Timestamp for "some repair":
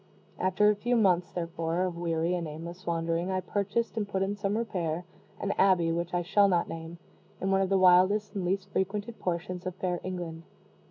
4.35-5.05